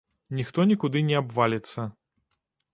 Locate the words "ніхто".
0.37-0.65